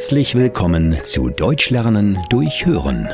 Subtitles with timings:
[0.00, 3.06] Herzlich willkommen zu Deutsch lernen durch Hören.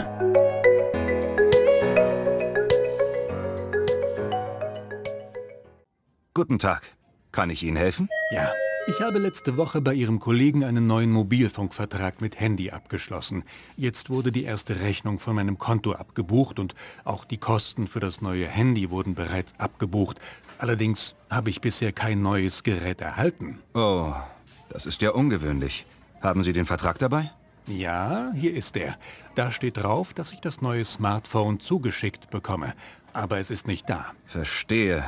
[6.32, 6.84] Guten Tag.
[7.32, 8.08] Kann ich Ihnen helfen?
[8.30, 8.52] Ja,
[8.86, 13.42] ich habe letzte Woche bei Ihrem Kollegen einen neuen Mobilfunkvertrag mit Handy abgeschlossen.
[13.76, 18.20] Jetzt wurde die erste Rechnung von meinem Konto abgebucht und auch die Kosten für das
[18.20, 20.20] neue Handy wurden bereits abgebucht.
[20.58, 23.58] Allerdings habe ich bisher kein neues Gerät erhalten.
[23.74, 24.12] Oh,
[24.68, 25.84] das ist ja ungewöhnlich.
[26.26, 27.30] Haben Sie den Vertrag dabei?
[27.68, 28.96] Ja, hier ist er.
[29.36, 32.74] Da steht drauf, dass ich das neue Smartphone zugeschickt bekomme.
[33.12, 34.06] Aber es ist nicht da.
[34.24, 35.04] Verstehe.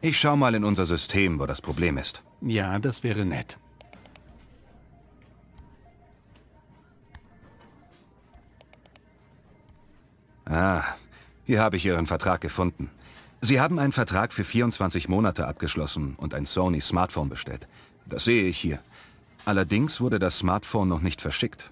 [0.00, 2.22] Ich schau mal in unser System, wo das Problem ist.
[2.42, 3.58] Ja, das wäre nett.
[10.44, 10.84] Ah,
[11.44, 12.88] hier habe ich Ihren Vertrag gefunden.
[13.40, 17.66] Sie haben einen Vertrag für 24 Monate abgeschlossen und ein Sony Smartphone bestellt.
[18.06, 18.78] Das sehe ich hier.
[19.44, 21.70] Allerdings wurde das Smartphone noch nicht verschickt.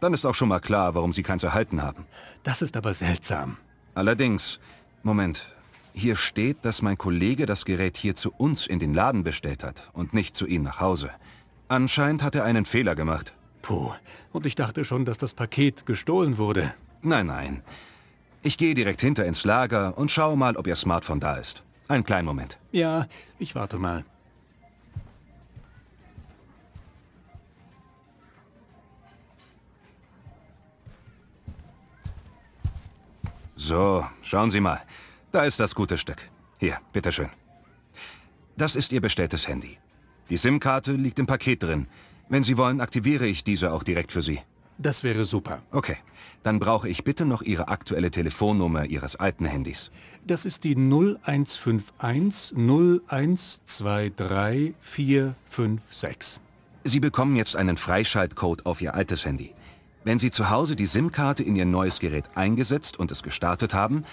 [0.00, 2.06] Dann ist auch schon mal klar, warum Sie keins erhalten haben.
[2.42, 3.56] Das ist aber seltsam.
[3.94, 4.58] Allerdings,
[5.02, 5.54] Moment,
[5.92, 9.90] hier steht, dass mein Kollege das Gerät hier zu uns in den Laden bestellt hat
[9.92, 11.10] und nicht zu Ihnen nach Hause.
[11.68, 13.32] Anscheinend hat er einen Fehler gemacht.
[13.62, 13.92] Puh,
[14.32, 16.74] und ich dachte schon, dass das Paket gestohlen wurde.
[17.00, 17.62] Nein, nein.
[18.42, 21.62] Ich gehe direkt hinter ins Lager und schaue mal, ob Ihr Smartphone da ist.
[21.88, 22.58] Einen kleinen Moment.
[22.72, 23.06] Ja,
[23.38, 24.04] ich warte mal.
[33.66, 34.82] So, schauen Sie mal.
[35.32, 36.18] Da ist das gute Stück.
[36.58, 37.30] Hier, bitteschön.
[38.58, 39.78] Das ist Ihr bestelltes Handy.
[40.28, 41.86] Die SIM-Karte liegt im Paket drin.
[42.28, 44.38] Wenn Sie wollen, aktiviere ich diese auch direkt für Sie.
[44.76, 45.62] Das wäre super.
[45.70, 45.96] Okay,
[46.42, 49.90] dann brauche ich bitte noch Ihre aktuelle Telefonnummer Ihres alten Handys.
[50.26, 56.40] Das ist die 0151 0123 456.
[56.84, 59.54] Sie bekommen jetzt einen Freischaltcode auf Ihr altes Handy.
[60.04, 64.04] Wenn Sie zu Hause die SIM-Karte in Ihr neues Gerät eingesetzt und es gestartet haben,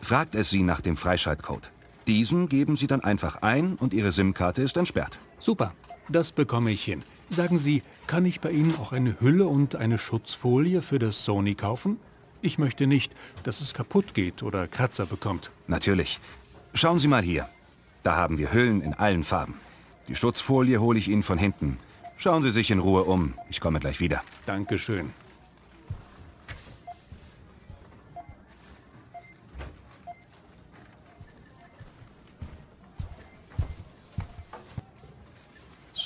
[0.00, 1.72] fragt es Sie nach dem Freischaltcode.
[2.06, 5.18] Diesen geben Sie dann einfach ein und Ihre SIM-Karte ist entsperrt.
[5.40, 5.74] Super,
[6.08, 7.02] das bekomme ich hin.
[7.30, 11.56] Sagen Sie, kann ich bei Ihnen auch eine Hülle und eine Schutzfolie für das Sony
[11.56, 11.98] kaufen?
[12.42, 13.12] Ich möchte nicht,
[13.42, 15.50] dass es kaputt geht oder Kratzer bekommt.
[15.66, 16.20] Natürlich.
[16.74, 17.48] Schauen Sie mal hier.
[18.04, 19.54] Da haben wir Hüllen in allen Farben.
[20.06, 21.76] Die Schutzfolie hole ich Ihnen von hinten.
[22.16, 23.34] Schauen Sie sich in Ruhe um.
[23.48, 24.22] Ich komme gleich wieder.
[24.46, 25.10] Dankeschön.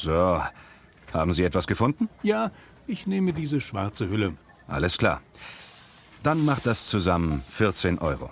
[0.05, 0.39] So,
[1.15, 2.11] haben Sie etwas gefunden?
[2.23, 2.51] Ja,
[2.87, 4.35] ich nehme diese schwarze Hülle.
[4.69, 5.23] Alles klar.
[6.23, 8.29] Dann macht das zusammen 14 Euro.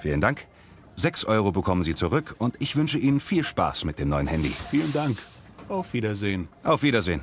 [0.00, 0.46] Vielen Dank.
[0.94, 4.54] 6 Euro bekommen Sie zurück und ich wünsche Ihnen viel Spaß mit dem neuen Handy.
[4.70, 5.18] Vielen Dank.
[5.68, 6.46] Auf Wiedersehen.
[6.62, 7.22] Auf Wiedersehen.